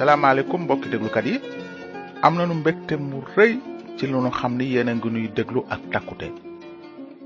[0.00, 1.36] salaamaaleykum mbokki déglukat yi
[2.26, 3.52] am nañu mbégte mu rëy
[3.96, 6.28] ci li nu xam ni yéen a ngi nuy déglu ak takkute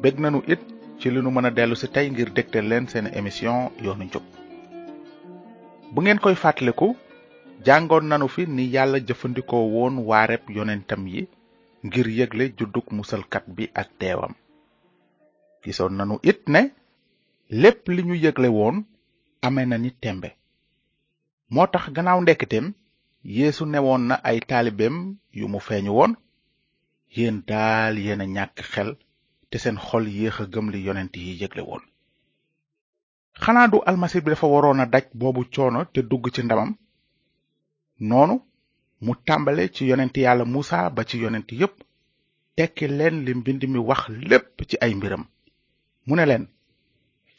[0.02, 0.59] bég nañu it
[1.00, 4.24] ci li nu mën a dellu si tey ngir dégte leen seen émission yoonu njub
[5.92, 6.88] bu ngeen koy fàttaliku
[7.66, 11.20] jàngoon nanu fi ni yàlla jëfandikoo woon waareb yonentam yi
[11.86, 14.33] ngir yëgle juddug musalkat bi ak teewam
[15.62, 16.61] gisoon nanu it ne
[17.62, 18.77] lépp li ñu yëgle woon
[19.47, 20.30] amee na ni tembe
[21.54, 22.66] moo tax gannaaw ndekkiteem
[23.36, 24.96] yéesu newoon na ay taalibeem
[25.38, 26.12] yu mu feeñu woon
[27.16, 28.90] yéen daal yéena ñàkk xel
[29.48, 31.84] te seen xol yéex a gëm li yonent yi yégle woon
[33.42, 36.70] xanaa du almasi bi dafa waroon a daj boobu coono te dugg ci ndamam
[38.08, 38.34] noonu
[39.05, 41.74] mu tàmbale ci yonent yàlla muusa ba ci yonent yépp
[42.56, 45.24] tekki leen li mbind mi wax lépp ci ay mbiram
[46.06, 46.44] mu ne leen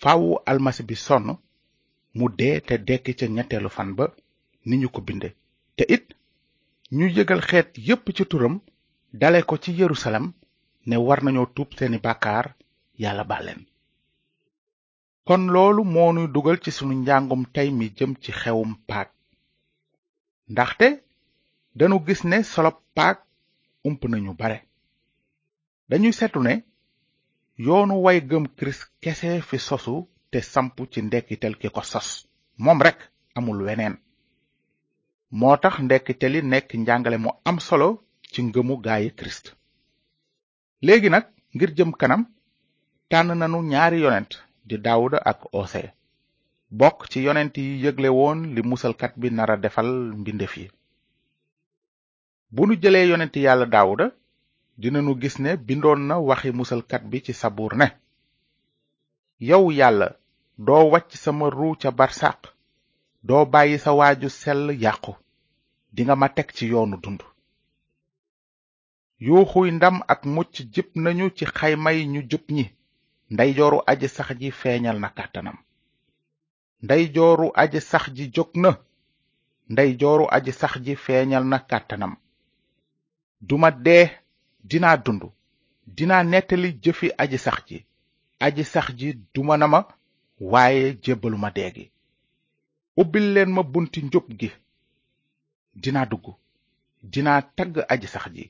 [0.02, 1.28] faawu almasi bi sonn
[2.18, 4.06] mu dee te dekki ca ñetteelu fan ba
[4.68, 5.30] ni ñu ko binde
[5.78, 6.06] te it
[6.98, 8.56] ñu yëgal xeet yépp ci turam
[9.22, 10.26] dale ko ci yerusalem
[10.88, 12.48] ne war nañoo tuub seeni bàkkaar
[13.02, 13.62] yàlla bàlleen
[15.28, 19.10] kon loolu moo nuy dugal ci sunu njàngum tey mi jëm ci xewum paak
[20.52, 20.88] ndaxte
[21.78, 23.18] dañu gis ne solop paak
[23.88, 24.60] ump nañu bare
[25.90, 26.54] dañuy setu ne
[27.66, 29.96] yoonu way gëm kirist kese fi sosu
[30.36, 32.10] te samp ci ndekkitel ki ko sos
[32.64, 33.00] moom rek
[33.38, 33.96] amul weneen
[35.40, 37.88] moo tax ndekkiteli nekk njàngale mu am solo
[38.32, 39.46] ci ngëmu gaayi kirist
[40.86, 41.26] léegi nag
[41.56, 42.22] ngir jëm kanam
[43.10, 44.32] tànn nanu ñaari yonent
[44.68, 45.82] di daawuda ak ose
[46.80, 50.66] bokk ci yonent yi yëgle woon li musalkat bi nara defal mbindeef yi
[52.54, 54.06] bu nu jëlee yonent yàlla daawuda
[54.82, 57.88] dinanu gis ne bindoon na waxi musalkat bi ci sabuur ne
[59.50, 60.10] yow yàlla
[60.58, 62.40] doo wàcc sama ruu ca barsàq
[63.24, 65.12] doo bàyyi sa waaju sell yàqu
[65.96, 67.22] dinga ma teg ci yoonu dund
[69.26, 72.66] yuuxuy ndam ak mucc jib nañu ci xaymay ñu jub ñi
[73.34, 75.58] ndeyjooru aj sax ji feeñal na kàttanam
[76.86, 78.70] ndeyjooru aji sax ji jóg na
[79.74, 82.14] ndeyjooru aji sax ji feeñal na kàttanam
[83.48, 84.06] duma dee
[84.70, 85.24] dinaa dund
[85.96, 87.78] dinaa nettali jëfi aji sax ji
[88.46, 89.80] aji sax ji duma na ma
[90.40, 91.92] waaye jébbaluma dee
[93.02, 94.50] ubbil leen ma bunti njub gi
[95.82, 96.26] dinaa dugg
[97.12, 98.44] dinaa tagg aji sax ji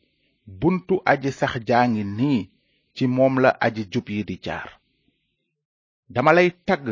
[0.59, 2.41] buntu aji sax jaa ngi nii
[2.96, 4.69] ci moom la aji jub yi di jaar
[6.13, 6.85] dama lay tagg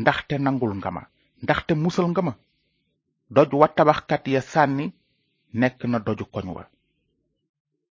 [0.00, 1.02] ndaxte nangul nga ma
[1.42, 2.32] ndaxte musal nga ma
[3.34, 4.86] doj wa tabaxkat ya sànni
[5.60, 6.62] nekk na doju koñ wa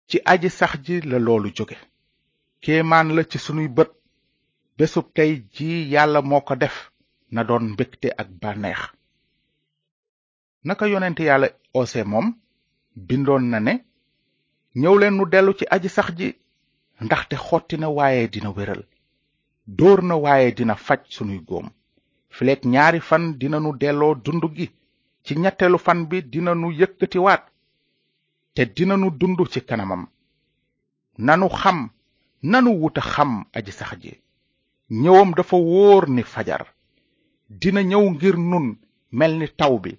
[0.08, 1.78] ci aji sax ji la loolu jóge
[2.64, 3.92] kéemaan la ci sunuy bët
[4.78, 6.78] bésub tey ji yàlla moo ko def
[7.36, 8.82] na doon mbégte ak bànneex
[10.68, 11.48] naka yonent yàlla
[11.80, 12.28] ose moom
[13.08, 13.74] bindoon na ne
[14.80, 16.28] ñëw leen nu dellu ci aji sax ji
[17.06, 18.82] ndaxte xotti na waaye dina wéral
[19.78, 21.68] dóor na waaye dina faj sunuy góom
[22.36, 24.68] fileek ñaari fan dina nu delloo dund gi
[25.26, 27.44] ci ñetteelu fan bi dina nu yëkkatiwaat
[28.56, 30.04] te dina nu dund ci kanamam
[31.26, 31.80] nanu xam
[32.52, 34.14] nanu wuta xam aji sax ji
[34.90, 36.64] ñëwam dafa wóor ni fajar
[37.50, 38.66] dina ñëw ngir nun
[39.20, 39.92] mel ni taw bi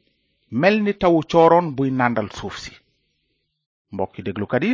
[0.60, 2.72] mel ni tawu cooroon buy nàndal suuf si
[3.92, 4.72] mbokki déglukat yi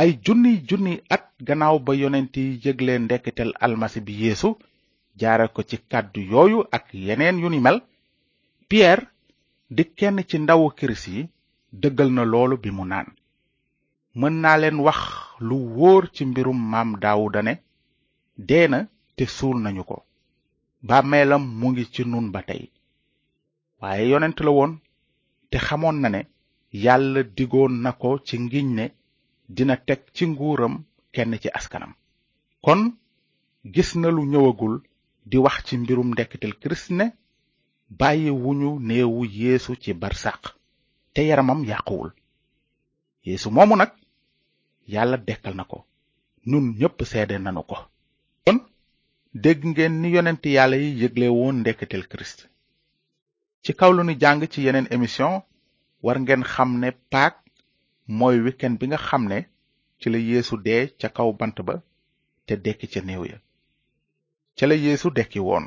[0.00, 4.48] ay junni junni at gannaaw ba yonent yi yëgle ndekkitel almasi bi yéesu
[5.20, 7.78] jaare ko ci kàddu yooyu ak yeneen yu ni mel
[8.68, 9.04] pierre
[9.76, 11.22] di kenn ci ndawu kirist yi
[11.80, 13.08] dëggal na loolu bi mu naan
[14.18, 15.00] mën naa leen wax
[15.46, 17.54] lu wóor ci mbirum maam daawuda ne
[18.48, 18.78] dee na
[19.18, 19.96] te suul nañu ko
[20.88, 22.62] bàmmeelam mu ngi ci nun ba tey
[23.80, 24.72] waaye yonent la woon
[25.50, 26.20] te xamoon na ne
[26.84, 28.84] yàlla digoon na ko ci ngiñ ne
[29.56, 30.74] dina teg ci nguuram
[31.14, 31.92] kenn ci askanam
[32.64, 32.80] kon
[33.74, 34.74] gis na lu ñëwagul
[35.30, 37.06] di wax ci mbirum ndekkitel kirist ne
[38.00, 40.42] bàyyi wuñu néewu yeesu ci barsàq
[41.14, 42.10] te yaramam yàquwul
[43.26, 43.92] yeesu moomu nag
[44.92, 45.78] yàlla dekkal na ko
[46.50, 47.76] nun ñépp seede nanu ko
[49.44, 52.38] dégg ngeen ni yonent yàlla yi yëgle woon ndeketeel kirist
[53.64, 55.34] ci kaw lu nu jàng ci yeneen émission
[56.04, 57.34] war ngeen xam ne paak
[58.18, 59.38] mooy weekend bi nga xam ne
[60.00, 61.74] ci la yéesu dee ca kaw bant ba
[62.46, 63.38] te dekki ca néew ya
[64.56, 65.66] ca la yéesu dekki woon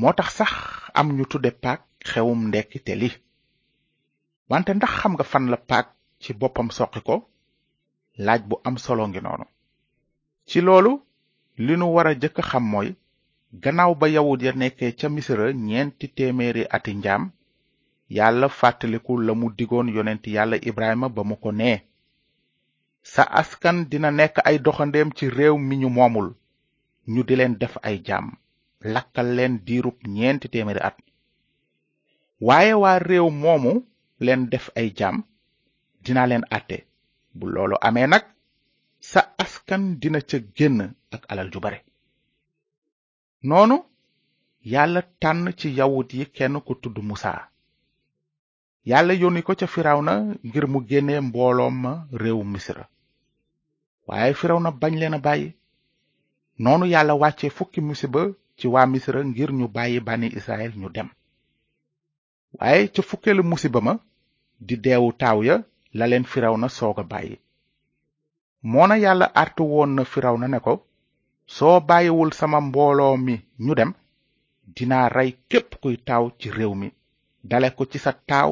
[0.00, 0.52] moo tax sax
[0.98, 1.80] am ñu tudde paak
[2.10, 2.92] xewum ndekki te
[4.50, 5.86] wante ndax xam nga fan la paak
[6.22, 7.14] ci boppam soqi ko
[8.24, 9.46] laaj bu am solo ngi noonu
[10.48, 10.92] ci loolu
[11.66, 12.88] li nu wara jëkk xam mooy
[13.62, 17.22] gannaaw ba yawut ya nekkee ca misira ñeenti téeméeri ati njaam
[18.16, 21.76] yàlla fàttaliku la mu digoon yonent yàlla ibrahima ba mu ko nee
[23.12, 26.28] sa askan dina nekk ay doxandeem ci réew mi ñu moomul
[27.12, 28.26] ñu di leen def ay jaam
[28.94, 30.96] lakkal leen diirub ñeenti téeméeri at
[32.46, 33.72] waaye waa réew moomu
[34.24, 35.16] leen def ay jaam
[36.04, 36.76] dina leen àtte
[37.36, 38.24] bu loolu amee nag
[39.10, 41.78] sa askan dina ca génn ak alal ju bare
[43.42, 43.76] noonu
[44.72, 47.48] yàlla tànn ci yawut yi kenn ku tudd musaa
[48.90, 50.12] yàlla yónni ko ca firaw na
[50.46, 52.84] ngir mu génne mbooloom ma réewu misra
[54.06, 55.48] waaye firawna bañ leen a bàyyi
[56.62, 58.22] noonu yàlla wàcce fukki musiba
[58.58, 61.08] ci waa misra ngir ñu bàyyi bànni israel ñu dem
[62.58, 63.94] waaye ca fukkeelu musiba ma
[64.66, 65.56] di deewu taaw ya
[65.98, 67.34] la leen firawna soog a bàyyi
[68.72, 70.74] moona yàlla artu woon na firawna ne ko
[71.56, 73.34] soo bàyyiwul sama mbooloo mi
[73.64, 73.90] ñu dem
[74.74, 76.88] dinaa rey képp kuy taaw ci réew mi
[77.50, 78.50] dale ko ci sa taaw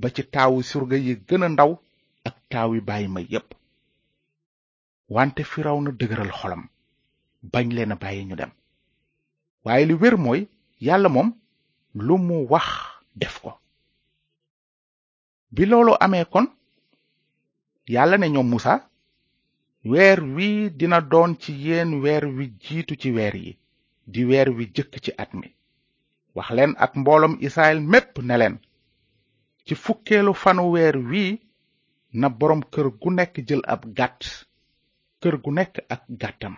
[0.00, 1.70] ba ci taawu surga yi gën a ndaw
[2.28, 3.48] ak taaw yi bàyyi ma yépp
[5.14, 6.62] wante firaw na dëgëral xolam
[7.52, 8.52] bañ leen a bàyyi ñu dem
[9.64, 10.40] waaye li wér mooy
[10.86, 11.28] yàlla moom
[12.06, 12.68] lu mu wax
[13.20, 13.50] def ko
[15.54, 16.46] bi loolu amee kon
[17.94, 18.72] yàlla ne ñoom musa
[19.84, 23.58] weer wi dina doon ci yéen weer wi jiitu ci weer yi
[24.12, 25.48] di weer wi jëkk ci at mi
[26.36, 28.56] waxleen ak mbooloom israel mépp ne leen
[29.66, 31.24] ci fukkeelu fanu weer wi
[32.20, 34.20] na boroom kër gu nekk jël ab gàtt
[35.20, 36.54] kër gu nekk ak gàttam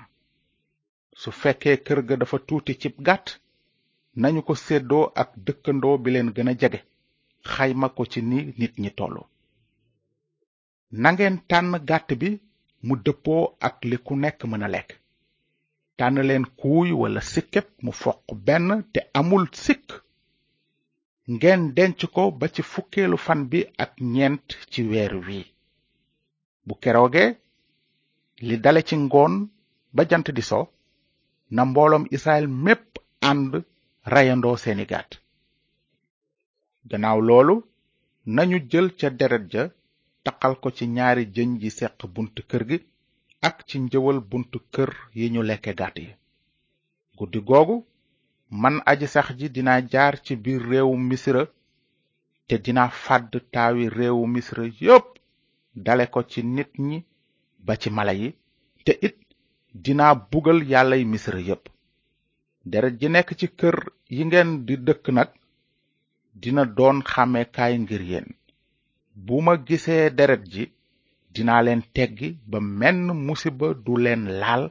[1.20, 3.26] su fekkee kër ga dafa tuuti cib gàtt
[4.20, 6.80] nañu ko seddoo ak dëkkandoo bi leen gëna a jege
[7.52, 9.22] xayma ko ci ni nit ñi tollu
[11.02, 12.40] nangeen tànn gàtt bi
[12.86, 14.90] mu dëppoo ak li ku nekk mën a lekk
[15.98, 19.86] tànn leen kuuy wala sikkep mu foq benn te amul sikk
[21.34, 25.40] ngeen denc ko ba ci fukkeelu fan bi ak ñeent ci weer wi
[26.66, 27.24] bu kerooge
[28.46, 29.34] li dale ci ngoon
[29.94, 30.60] ba jant di so
[31.54, 32.88] na mbooloom Israel mépp
[33.30, 33.50] ànd
[34.12, 35.10] reyandoo seeni gàtt
[36.90, 37.54] gannaaw loolu
[38.34, 39.62] nañu jël ca deret ja
[40.26, 42.78] taqal ko ci ñaari jën yi seq buntu kër gi
[43.48, 46.10] ak ci njëwal buntu kër yi ñu lekke gàtt yi
[47.16, 47.76] guddi googu
[48.62, 51.42] man aji sax ji dina jaar ci biir réew misra
[52.48, 55.08] te dina fàdd taawi réewu misra yépp
[55.84, 56.98] dale ko ci nit ñi
[57.66, 58.28] ba ci mala yi
[58.84, 59.16] te it
[59.84, 61.64] dina bugal yàllay misra yépp
[62.70, 63.76] deret ji nekk ci kër
[64.16, 65.30] yi ngeen di dëkk nag
[66.42, 68.28] dina doon xàmmeekaay ngir yéen
[69.28, 70.64] bu ma gisee deret ji
[71.34, 74.64] dinaa leen teggi ba menn musiba du leen laal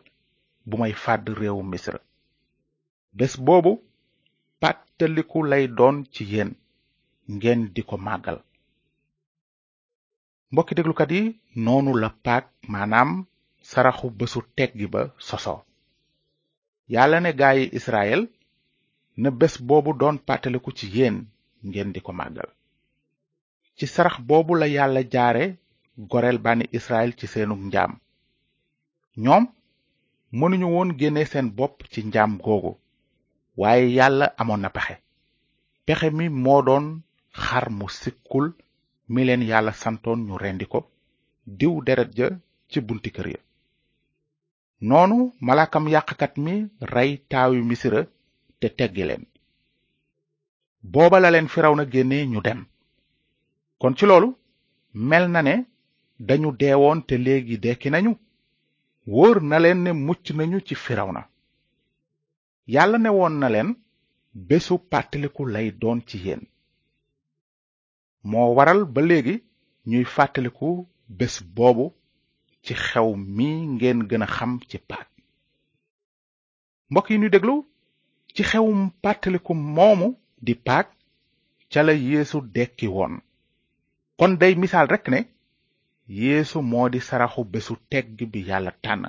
[0.67, 1.99] bu may fàdd réewu misra
[3.17, 3.71] bés boobu
[4.61, 6.51] pàttaliku lay doon ci yéen
[7.37, 8.37] ngeen di ko màggal
[10.51, 11.21] mbokki déglukat yi
[11.65, 13.09] noonu la paak maanaam
[13.69, 15.59] saraxu bésu teggi ba sosoo
[16.93, 18.21] yàlla ne gaayi israel
[19.21, 21.15] na bés boobu doon pàttaliku ci yéen
[21.67, 22.49] ngeen di ko màggal
[23.79, 25.43] ci sarax boobu la yàlla jaare
[26.13, 27.91] goreel bànni israel ci seenug njaam
[29.23, 29.43] ñoom
[30.39, 32.71] mënuñu woon génne seen bopp ci njaam googu
[33.61, 34.95] waaye yàlla amoon na pexe
[35.85, 36.85] pexe mi moo doon
[37.43, 38.47] xar mu sikkul
[39.13, 40.79] mi leen yàlla santoon ñu rendi ko
[41.59, 42.27] diw deret ja
[42.71, 43.39] ci bunti kër ya
[44.89, 46.53] noonu malaakam yàqkat mi
[46.93, 48.01] rey taawi misira
[48.59, 49.23] te teggi leen
[50.91, 52.61] booba la leen firaw na génne ñu dem
[53.81, 54.29] kon ci loolu
[55.09, 55.53] mel na ne
[56.27, 58.11] dañu deewoon te léegi dekki nañu
[59.13, 60.75] wóor na leen ne mucc nañu ci
[61.13, 61.21] na
[62.73, 63.69] yàlla ne woon na leen
[64.47, 66.41] bésu pàttaliku lay doon ci yéen
[68.29, 69.35] moo waral ba léegi
[69.89, 70.69] ñuy fàttaliku
[71.17, 71.85] bés boobu
[72.63, 75.07] ci xew mi ngeen gën a xam ci paak
[76.89, 77.55] mbokk yi ñu déglu
[78.33, 80.07] ci xewum pàttaliku moomu
[80.45, 80.87] di paak
[81.71, 83.13] ca la yeesu dekki woon
[84.19, 85.19] kon day misal rek ne
[86.21, 89.03] yeesu moo di saraxu besu tegg bi yàlla tànn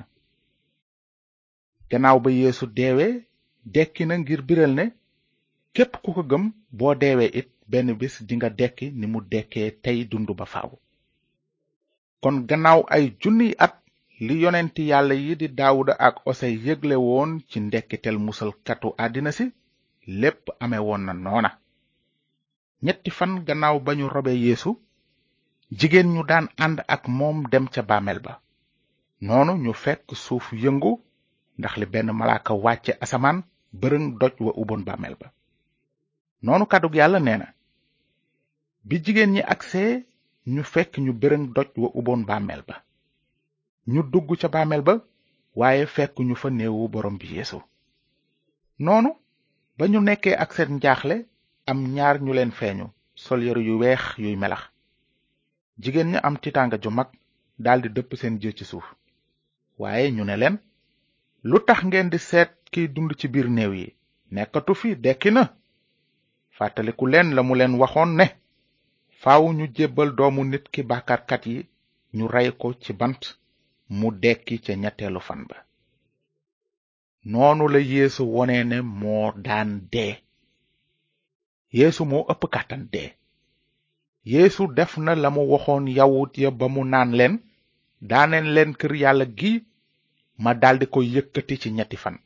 [1.91, 3.13] gannaaw ba yeesu deewee
[3.75, 4.85] dekki na ngir biral ne
[5.75, 6.45] képp ku ko gëm
[6.79, 10.71] boo deewee it benn bis di nga dekki ni mu dekkee tey dund ba faaw
[12.23, 13.75] kon gannaaw ay junni at
[14.27, 19.45] li yonenti yàlla yi di daawuda ak ose yëgle woon ci ndekkitel musalkatu àddina si
[20.21, 21.51] lépp amee woon na noona
[22.85, 24.73] ñetti fan gannaaw bañu robe yeesu
[25.79, 28.33] jigéen ñu daan ànd ak moom dem ca bàmmeel ba
[29.27, 30.93] noonu ñu fekk suuf yëngu
[31.59, 33.39] ndax li benn malaaka wàcce asamaan
[33.81, 35.29] bërën doj wa uboon bàmmeel ba
[36.45, 37.49] noonu kàddug yàlla nee na
[38.87, 39.93] bi jigéen ñi agsee
[40.55, 42.77] ñu fekk ñu bërën doj wa uboon bàmmeel ba
[43.93, 44.95] ñu dugg ca bàmmeel ba
[45.59, 47.59] waaye fekk ñu fa néewu borom bi yeesu
[48.85, 49.11] noonu
[49.77, 51.17] ba ñu nekkee ak seen njaaxle
[51.71, 52.87] am ñaar ñu leen feeñu
[53.25, 54.63] sol yaru yu weex yuy melax
[55.83, 57.09] jigéen ña am tiitaanga ju mag
[57.65, 58.87] daldi dëpp seen jë ci suuf
[59.81, 60.57] waaye ñu ne leen
[61.49, 63.87] lu tax ngeen di seet kiy dund ci biir néew yi
[64.35, 65.43] nekkatu fi dekki na
[66.57, 68.27] fàttaliku leen la mu leen waxoon ne
[69.23, 71.59] faaw ñu jébbal doomu nit ki bàkkaarkat yi
[72.17, 73.23] ñu rey ko ci bant
[73.99, 75.57] mu dekki ca ñetteelu fan ba
[77.31, 80.15] noonu la yéesu wone ne moo daan dee
[81.79, 83.09] yeesu moo ëpp kàttan dee
[84.25, 87.35] yéesu def na la mu waxoon yawut ya ba mu naan leen
[88.09, 89.53] daaneen leen kër yàlla gi
[90.43, 92.17] ma daldi ko yëkkati ci ñetti fan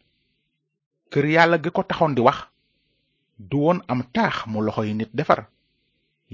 [1.11, 2.39] kër yàlla gi ko taxoon di wax
[3.49, 5.41] du woon am taax mu loxo yi nit defar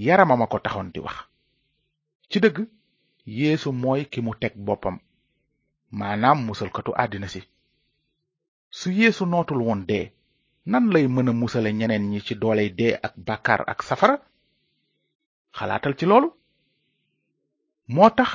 [0.05, 1.17] yaramam a ko taxoon di wax
[2.31, 2.57] ci dëgg
[3.39, 4.97] yéesu mooy ki mu teg boppam
[5.99, 7.41] maanaam musalkatu àddina si
[8.79, 10.05] su yéesu nootul woon dee
[10.71, 14.17] nan lay mën a musale ñeneen ñi ci dooley dee ak bàkkaar ak safara
[15.59, 16.29] xalaatal ci loolu
[17.95, 18.33] moo tax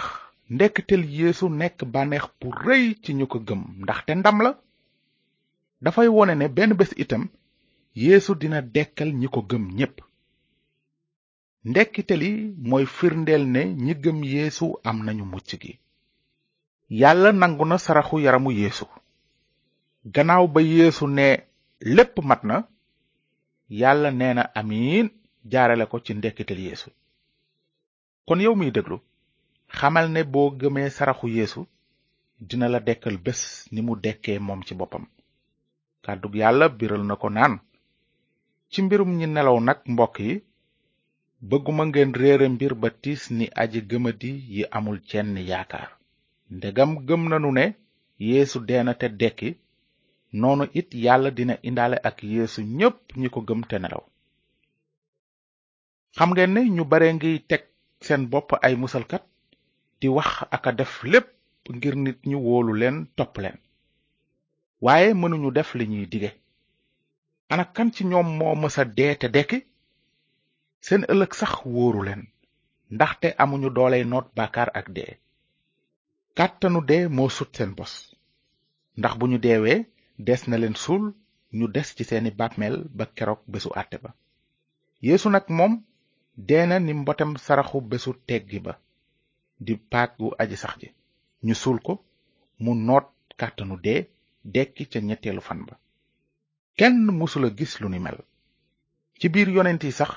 [0.53, 4.51] ndekketel yéesu nekk bànneex bu rëy ci ñu ko gëm ndaxte ndam la
[5.83, 7.23] dafay wone ne benn bés itam
[8.01, 9.95] yéesu dina dekkal ñi ko gëm ñépp
[11.69, 12.31] ndekkite yi
[12.69, 15.73] mooy firndeel ne ñi gëm yéesu am nañu mucc gi
[16.99, 18.85] yàlla nangu na saraxu yaramu yéesu
[20.13, 21.27] gannaaw ba yéesu ne
[21.95, 22.55] lépp mat na
[23.79, 25.07] yàlla nee na amiin
[25.51, 26.89] jaarale ko ci ndekkitel yeesu
[28.27, 28.97] kon yow miy déglu
[29.77, 31.61] xamal ne boo gëmee saraxu yéesu
[32.47, 33.41] dina la dekkal bés
[33.73, 35.05] ni mu dekkee moom ci boppam
[36.03, 37.53] kàddug yàlla biral na ko naan
[38.71, 40.33] ci mbirum ñi nelaw nag mbokk yi
[41.49, 45.89] bëgguma ngeen réere mbir ba tiis ni aji gëmadi yi amul cenn yaakaar
[46.55, 47.65] ndegam gëm nanu ne
[48.27, 49.49] yéesu deena te dekki
[50.39, 54.03] noonu it yàlla dina indaale ak yéesu ñépp ñi ko gëm te nelaw
[58.05, 59.25] seen bopp ay musalkat
[59.99, 61.25] di wax aka def lépp
[61.75, 63.57] ngir nit ñu wóolu leen topp leen
[64.85, 66.29] waaye mënuñu def li ñuy dige
[67.51, 69.57] ana kan ci ñoom moo mësa dee te dekki
[70.85, 72.21] seen ëllëg sax wóoru leen
[72.95, 75.13] ndaxte amuñu dooley noot bakar ak dee
[76.37, 77.93] kàttanu dee moo sut seen bos
[78.99, 79.79] ndax bu ñu deewee
[80.27, 81.03] des na leen suul
[81.57, 84.09] ñu des ci seeni bàmmeel ba keroog bésu àtte ba
[85.05, 85.73] yeesu nag moom
[86.37, 88.73] deena ni mbotem saraxu bésu teggi ba
[89.65, 90.87] di paak gu aji sax ji
[91.45, 91.93] ñu suul ko
[92.63, 93.05] mu noot
[93.39, 94.01] kàttanu dee
[94.53, 95.73] dekki ca ñetteelu fan ba
[96.77, 98.17] kenn mësula gis lu ni mel
[99.19, 100.11] ci biir yonent yi sax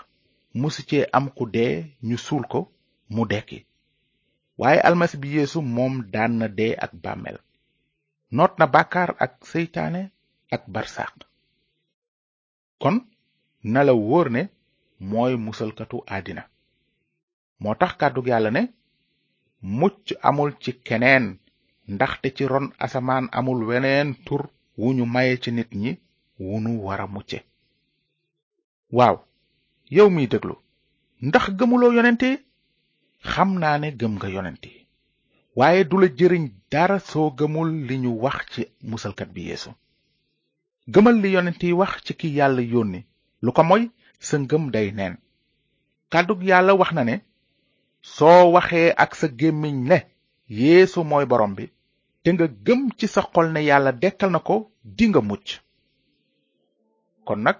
[0.61, 1.75] mësu cee am ku dee
[2.09, 2.61] ñu suul ko
[3.15, 3.59] mu dekki
[4.61, 7.39] waaye almasi bi yéesu moom daan na dee ak bàmmeel
[8.37, 10.03] noot na bàkkaar ak seytaane
[10.55, 11.13] ak barsaq
[12.83, 12.97] kon
[13.73, 14.43] na la wóor ne
[15.07, 16.43] mooy musalkatu àddina
[17.63, 18.63] moo tax kàddu yàlla ne
[19.79, 21.25] mucc amul ci keneen
[21.93, 24.43] ndaxte ci ron asamaan amul weneen tur
[24.81, 25.91] wu ñu maye ci nit ñi
[26.45, 27.39] wu nu war a mucce
[28.97, 29.17] waaw
[29.97, 30.55] yow miy déglu
[31.27, 32.29] ndax gëmuloo yonente
[33.31, 34.71] xam naa ne gëm nga yonente
[35.59, 39.71] waaye du la jëriñ dara soo gëmul li ñu wax ci musalkat bi yeesu
[40.93, 43.01] gëmal li yonente wax ci ki yàlla yónni
[43.45, 43.85] lu ko moy
[44.21, 45.15] sa ngëm day neen
[46.13, 47.17] kàddug yàlla wax na ne
[48.17, 49.99] soo waxee ak sa gémmiñ ne
[50.61, 51.65] yéesu mooy borom bi
[52.23, 54.57] te nga gëm ci sa xol ne yàlla dekkal na ko
[54.97, 55.47] di nga mucc
[57.27, 57.59] kon nag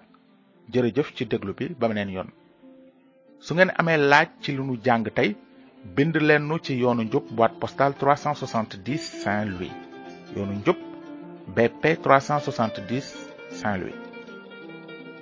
[0.73, 2.29] jërëjëf ci déglu bi ba beneen yoon
[3.45, 5.31] su ngeen amee laaj ci li nu jàng tey
[5.97, 9.75] bind leen nu ci yoonu njub boîte postale 370 Saint-Louis
[10.35, 10.79] yoonu njub
[11.55, 13.03] BP 370
[13.61, 14.08] Saint-Louis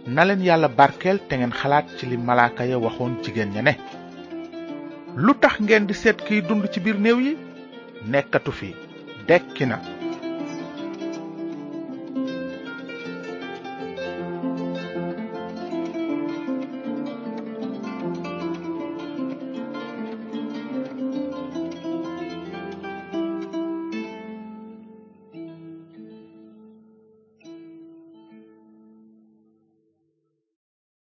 [0.07, 3.75] na leen yàlla barkeel te ngeen xalaat ci li malaaka ya waxoon jigéen ña ne
[5.25, 7.33] lu tax ngeen di seet kii dund ci biir néew yi
[8.13, 8.69] nekkatu fi
[9.29, 9.96] dekki na